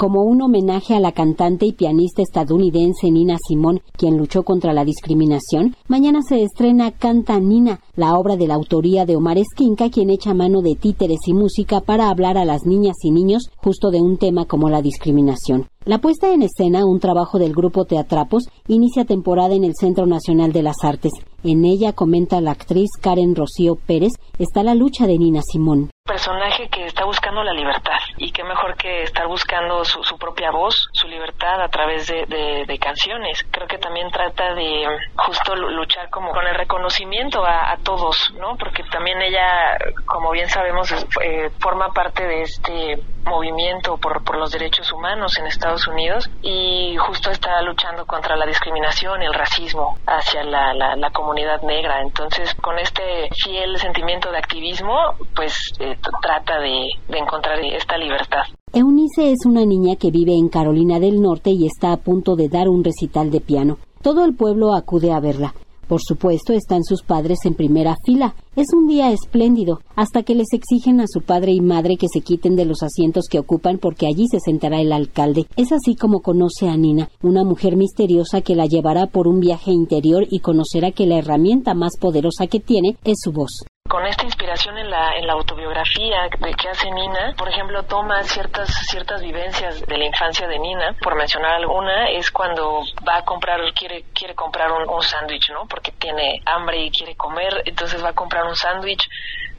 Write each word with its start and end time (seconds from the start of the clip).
Como 0.00 0.22
un 0.22 0.40
homenaje 0.40 0.94
a 0.94 0.98
la 0.98 1.12
cantante 1.12 1.66
y 1.66 1.72
pianista 1.72 2.22
estadounidense 2.22 3.10
Nina 3.10 3.36
Simón, 3.46 3.82
quien 3.98 4.16
luchó 4.16 4.44
contra 4.44 4.72
la 4.72 4.86
discriminación, 4.86 5.76
mañana 5.88 6.20
se 6.26 6.42
estrena 6.42 6.90
Canta 6.90 7.38
Nina, 7.38 7.80
la 7.96 8.14
obra 8.14 8.36
de 8.36 8.46
la 8.46 8.54
autoría 8.54 9.04
de 9.04 9.16
Omar 9.16 9.36
Esquinca, 9.36 9.90
quien 9.90 10.08
echa 10.08 10.32
mano 10.32 10.62
de 10.62 10.74
títeres 10.74 11.18
y 11.26 11.34
música 11.34 11.82
para 11.82 12.08
hablar 12.08 12.38
a 12.38 12.46
las 12.46 12.64
niñas 12.64 12.96
y 13.02 13.10
niños 13.10 13.50
justo 13.58 13.90
de 13.90 14.00
un 14.00 14.16
tema 14.16 14.46
como 14.46 14.70
la 14.70 14.80
discriminación. 14.80 15.68
La 15.86 15.96
puesta 15.96 16.28
en 16.28 16.42
escena, 16.42 16.84
un 16.84 17.00
trabajo 17.00 17.38
del 17.38 17.54
grupo 17.54 17.86
Teatrapos, 17.86 18.50
inicia 18.68 19.06
temporada 19.06 19.54
en 19.54 19.64
el 19.64 19.72
Centro 19.74 20.04
Nacional 20.04 20.52
de 20.52 20.62
las 20.62 20.76
Artes. 20.84 21.12
En 21.42 21.64
ella, 21.64 21.94
comenta 21.94 22.38
la 22.42 22.50
actriz 22.50 22.90
Karen 23.00 23.34
Rocío 23.34 23.76
Pérez, 23.76 24.12
está 24.38 24.62
la 24.62 24.74
lucha 24.74 25.06
de 25.06 25.16
Nina 25.16 25.40
Simón 25.40 25.88
personaje 26.10 26.68
que 26.68 26.86
está 26.86 27.04
buscando 27.04 27.44
la 27.44 27.52
libertad 27.52 28.00
y 28.16 28.32
qué 28.32 28.42
mejor 28.42 28.76
que 28.76 29.04
estar 29.04 29.28
buscando 29.28 29.84
su, 29.84 30.18
propia 30.18 30.50
voz, 30.50 30.88
su 30.92 31.06
libertad 31.06 31.62
a 31.62 31.68
través 31.68 32.08
de, 32.08 32.78
canciones. 32.80 33.46
Creo 33.52 33.68
que 33.68 33.78
también 33.78 34.10
trata 34.10 34.54
de 34.54 34.86
justo 35.14 35.54
luchar 35.54 36.10
como 36.10 36.32
con 36.32 36.44
el 36.48 36.56
reconocimiento 36.56 37.44
a, 37.44 37.76
todos, 37.84 38.32
¿no? 38.40 38.56
Porque 38.56 38.82
también 38.90 39.22
ella, 39.22 39.78
como 40.06 40.32
bien 40.32 40.48
sabemos, 40.48 40.90
eh, 41.22 41.50
forma 41.60 41.92
parte 41.92 42.26
de 42.26 42.42
este 42.42 42.98
movimiento 43.24 43.96
por, 43.98 44.24
por 44.24 44.36
los 44.36 44.50
derechos 44.50 44.90
humanos 44.92 45.38
en 45.38 45.46
Estados 45.46 45.69
Unidos 45.86 46.28
y 46.42 46.96
justo 46.96 47.30
está 47.30 47.62
luchando 47.62 48.04
contra 48.06 48.36
la 48.36 48.46
discriminación 48.46 49.22
el 49.22 49.32
racismo 49.32 49.96
hacia 50.06 50.42
la, 50.42 50.74
la, 50.74 51.10
comunidad 51.10 51.62
negra. 51.62 52.02
Entonces, 52.02 52.54
con 52.54 52.78
este 52.78 53.28
fiel 53.36 53.78
sentimiento 53.78 54.30
de 54.30 54.38
activismo, 54.38 54.94
pues 55.34 55.54
eh, 55.78 55.96
trata 56.22 56.58
de 56.58 56.88
encontrar 57.08 57.58
esta 57.60 57.96
libertad. 57.96 58.42
Eunice 58.72 59.32
es 59.32 59.46
una 59.46 59.64
niña 59.64 59.96
que 59.96 60.10
vive 60.10 60.32
en 60.32 60.48
Carolina 60.48 60.98
del 61.00 61.20
Norte 61.20 61.50
y 61.50 61.66
está 61.66 61.92
a 61.92 61.96
punto 61.96 62.36
de 62.36 62.48
dar 62.48 62.68
un 62.68 62.84
recital 62.84 63.30
de 63.30 63.40
piano. 63.40 63.78
Todo 64.02 64.24
el 64.24 64.34
pueblo 64.34 64.74
acude 64.74 65.12
a 65.12 65.20
verla. 65.20 65.54
Por 65.90 66.00
supuesto, 66.00 66.52
están 66.52 66.84
sus 66.84 67.02
padres 67.02 67.38
en 67.44 67.54
primera 67.54 67.96
fila. 68.06 68.36
Es 68.54 68.68
un 68.72 68.86
día 68.86 69.10
espléndido, 69.10 69.80
hasta 69.96 70.22
que 70.22 70.36
les 70.36 70.52
exigen 70.52 71.00
a 71.00 71.06
su 71.08 71.20
padre 71.20 71.50
y 71.50 71.60
madre 71.60 71.96
que 71.96 72.06
se 72.06 72.20
quiten 72.20 72.54
de 72.54 72.64
los 72.64 72.84
asientos 72.84 73.24
que 73.28 73.40
ocupan 73.40 73.78
porque 73.78 74.06
allí 74.06 74.28
se 74.30 74.38
sentará 74.38 74.80
el 74.80 74.92
alcalde. 74.92 75.46
Es 75.56 75.72
así 75.72 75.96
como 75.96 76.20
conoce 76.20 76.68
a 76.68 76.76
Nina, 76.76 77.10
una 77.24 77.42
mujer 77.42 77.74
misteriosa 77.74 78.40
que 78.40 78.54
la 78.54 78.66
llevará 78.66 79.08
por 79.08 79.26
un 79.26 79.40
viaje 79.40 79.72
interior 79.72 80.28
y 80.30 80.38
conocerá 80.38 80.92
que 80.92 81.06
la 81.06 81.18
herramienta 81.18 81.74
más 81.74 81.94
poderosa 82.00 82.46
que 82.46 82.60
tiene 82.60 82.96
es 83.02 83.16
su 83.24 83.32
voz 83.32 83.64
con 83.90 84.06
esta 84.06 84.24
inspiración 84.24 84.78
en 84.78 84.88
la, 84.88 85.16
en 85.16 85.26
la 85.26 85.32
autobiografía 85.32 86.28
de 86.38 86.54
que 86.54 86.68
hace 86.68 86.88
Nina, 86.92 87.34
por 87.36 87.48
ejemplo, 87.48 87.82
toma 87.82 88.22
ciertas, 88.22 88.70
ciertas 88.88 89.20
vivencias 89.20 89.84
de 89.84 89.98
la 89.98 90.04
infancia 90.04 90.46
de 90.46 90.60
Nina, 90.60 90.94
por 91.02 91.16
mencionar 91.16 91.54
alguna, 91.54 92.08
es 92.08 92.30
cuando 92.30 92.82
va 93.06 93.16
a 93.18 93.24
comprar, 93.24 93.58
quiere, 93.74 94.04
quiere 94.14 94.36
comprar 94.36 94.70
un, 94.70 95.02
sándwich, 95.02 95.50
¿no? 95.50 95.66
Porque 95.66 95.90
tiene 95.90 96.40
hambre 96.46 96.84
y 96.84 96.90
quiere 96.92 97.16
comer, 97.16 97.64
entonces 97.64 98.02
va 98.02 98.10
a 98.10 98.12
comprar 98.12 98.44
un 98.46 98.54
sándwich 98.54 99.08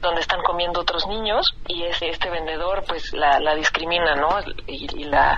donde 0.00 0.22
están 0.22 0.42
comiendo 0.42 0.80
otros 0.80 1.06
niños 1.06 1.54
y 1.68 1.82
este, 1.82 2.08
este 2.08 2.30
vendedor 2.30 2.84
pues 2.88 3.12
la, 3.12 3.54
discrimina, 3.54 4.14
¿no? 4.14 4.30
Y, 4.66 5.04
la, 5.04 5.36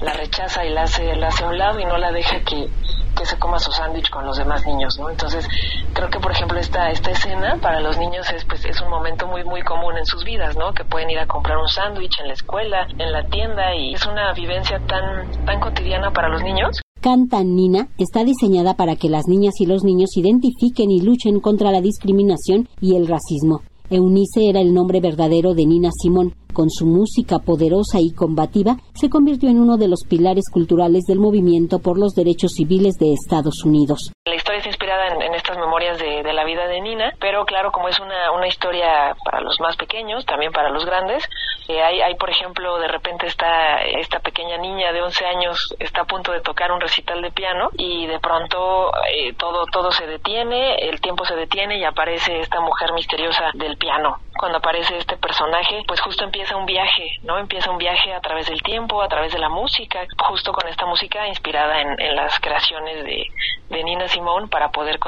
la, 0.00 0.12
rechaza 0.12 0.66
y 0.66 0.70
la 0.70 0.82
hace, 0.82 1.16
la 1.16 1.28
hace 1.28 1.44
a 1.44 1.48
un 1.48 1.56
lado 1.56 1.80
y 1.80 1.86
no 1.86 1.96
la 1.96 2.12
deja 2.12 2.40
que, 2.40 2.68
que 3.14 3.24
se 3.24 3.38
coma 3.38 3.58
su 3.58 3.72
sándwich 3.72 4.10
con 4.10 4.26
los 4.26 4.36
demás 4.36 4.66
niños, 4.66 4.98
¿no? 4.98 5.08
Entonces, 5.08 5.48
creo 5.94 6.10
que 6.10 6.18
por 6.18 6.32
ejemplo 6.32 6.58
esta, 6.58 6.90
esta 6.90 7.10
escena 7.10 7.56
para 7.60 7.80
los 7.80 7.96
niños 7.96 8.30
es 8.34 8.44
pues 8.44 8.64
es 8.64 8.80
un 8.80 8.90
momento 8.90 9.26
muy 9.26 9.44
muy 9.44 9.62
común 9.62 9.96
en 9.96 10.04
sus 10.04 10.24
vidas, 10.24 10.56
¿no? 10.56 10.72
Que 10.72 10.84
pueden 10.84 11.10
ir 11.10 11.18
a 11.18 11.26
comprar 11.26 11.56
un 11.58 11.68
sándwich 11.68 12.20
en 12.20 12.28
la 12.28 12.34
escuela, 12.34 12.86
en 12.98 13.12
la 13.12 13.24
tienda 13.26 13.74
y 13.74 13.94
es 13.94 14.06
una 14.06 14.32
vivencia 14.32 14.78
tan 14.86 15.44
tan 15.44 15.60
cotidiana 15.60 16.10
para 16.10 16.28
los 16.28 16.42
niños 16.42 16.80
Canta 17.04 17.44
Nina 17.44 17.88
está 17.98 18.24
diseñada 18.24 18.76
para 18.76 18.96
que 18.96 19.10
las 19.10 19.26
niñas 19.28 19.60
y 19.60 19.66
los 19.66 19.84
niños 19.84 20.16
identifiquen 20.16 20.90
y 20.90 21.02
luchen 21.02 21.38
contra 21.38 21.70
la 21.70 21.82
discriminación 21.82 22.66
y 22.80 22.96
el 22.96 23.06
racismo. 23.06 23.60
Eunice 23.90 24.48
era 24.48 24.62
el 24.62 24.72
nombre 24.72 25.00
verdadero 25.00 25.52
de 25.52 25.66
Nina 25.66 25.90
Simón. 25.92 26.34
Con 26.54 26.70
su 26.70 26.86
música 26.86 27.40
poderosa 27.40 28.00
y 28.00 28.12
combativa, 28.12 28.78
se 28.94 29.10
convirtió 29.10 29.50
en 29.50 29.60
uno 29.60 29.76
de 29.76 29.88
los 29.88 30.04
pilares 30.08 30.44
culturales 30.50 31.02
del 31.06 31.18
movimiento 31.18 31.80
por 31.80 31.98
los 31.98 32.14
derechos 32.14 32.52
civiles 32.52 32.94
de 32.94 33.12
Estados 33.12 33.64
Unidos. 33.66 34.10
La 34.24 34.36
historia 34.36 34.60
es 34.60 34.66
inspirada 34.68 35.13
en, 35.24 35.34
estas 35.34 35.58
memorias 35.58 35.98
de, 35.98 36.32
la 36.32 36.44
vida 36.44 36.66
de 36.66 36.80
Nina, 36.80 37.12
pero 37.20 37.44
claro, 37.44 37.70
como 37.70 37.88
es 37.88 37.98
una, 38.00 38.30
una 38.32 38.46
historia 38.46 39.14
para 39.24 39.40
los 39.40 39.60
más 39.60 39.76
pequeños, 39.76 40.24
también 40.26 40.52
para 40.52 40.70
los 40.70 40.84
grandes, 40.84 41.28
eh, 41.68 41.82
hay, 41.82 42.00
hay, 42.00 42.14
por 42.16 42.30
ejemplo, 42.30 42.78
de 42.78 42.88
repente 42.88 43.26
está 43.26 43.82
esta 43.82 44.20
pequeña 44.20 44.58
niña 44.58 44.92
de 44.92 45.02
11 45.02 45.26
años 45.26 45.74
está 45.78 46.02
a 46.02 46.04
punto 46.04 46.32
de 46.32 46.40
tocar 46.40 46.72
un 46.72 46.80
recital 46.80 47.22
de 47.22 47.30
piano 47.30 47.70
y 47.76 48.06
de 48.06 48.18
pronto 48.20 48.90
eh, 49.08 49.32
todo, 49.34 49.66
todo 49.66 49.90
se 49.90 50.06
detiene, 50.06 50.74
el 50.76 51.00
tiempo 51.00 51.24
se 51.24 51.36
detiene 51.36 51.78
y 51.78 51.84
aparece 51.84 52.40
esta 52.40 52.60
mujer 52.60 52.92
misteriosa 52.92 53.50
del 53.54 53.76
piano. 53.76 54.18
Cuando 54.38 54.58
aparece 54.58 54.96
este 54.96 55.16
personaje, 55.16 55.82
pues 55.86 56.00
justo 56.00 56.24
empieza 56.24 56.56
un 56.56 56.66
viaje, 56.66 57.08
¿no? 57.22 57.38
Empieza 57.38 57.70
un 57.70 57.78
viaje 57.78 58.12
a 58.12 58.20
través 58.20 58.48
del 58.48 58.60
tiempo, 58.62 59.00
a 59.00 59.08
través 59.08 59.32
de 59.32 59.38
la 59.38 59.48
música, 59.48 60.00
justo 60.18 60.52
con 60.52 60.68
esta 60.68 60.86
música 60.86 61.26
inspirada 61.28 61.80
en, 61.80 62.00
en 62.00 62.16
las 62.16 62.38
creaciones 62.40 63.04
de, 63.04 63.26
de 63.70 63.84
Nina 63.84 64.08
Simón 64.08 64.48
para 64.48 64.70
poder 64.70 64.98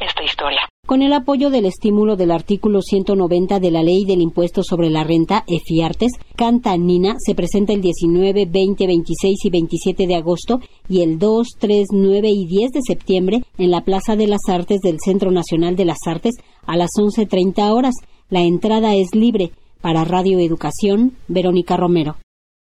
esta 0.00 0.22
historia. 0.22 0.60
Con 0.84 1.00
el 1.02 1.12
apoyo 1.12 1.50
del 1.50 1.64
estímulo 1.64 2.16
del 2.16 2.32
artículo 2.32 2.82
190 2.82 3.60
de 3.60 3.70
la 3.70 3.82
Ley 3.82 4.04
del 4.04 4.20
Impuesto 4.20 4.62
sobre 4.64 4.90
la 4.90 5.04
Renta, 5.04 5.44
EFIARTES, 5.46 6.12
Canta 6.36 6.76
Nina 6.76 7.14
se 7.18 7.34
presenta 7.34 7.72
el 7.72 7.80
19, 7.80 8.46
20, 8.46 8.86
26 8.86 9.44
y 9.44 9.50
27 9.50 10.06
de 10.06 10.16
agosto 10.16 10.60
y 10.88 11.02
el 11.02 11.18
2, 11.18 11.48
3, 11.58 11.86
9 11.92 12.28
y 12.28 12.46
10 12.46 12.70
de 12.72 12.80
septiembre 12.84 13.42
en 13.58 13.70
la 13.70 13.82
Plaza 13.82 14.16
de 14.16 14.26
las 14.26 14.42
Artes 14.48 14.80
del 14.80 14.98
Centro 15.02 15.30
Nacional 15.30 15.76
de 15.76 15.84
las 15.84 15.98
Artes 16.06 16.34
a 16.66 16.76
las 16.76 16.90
11.30 16.98 17.70
horas. 17.70 17.94
La 18.28 18.40
entrada 18.40 18.94
es 18.94 19.14
libre. 19.14 19.52
Para 19.80 20.04
Radio 20.04 20.38
Educación, 20.38 21.16
Verónica 21.26 21.76
Romero. 21.76 22.16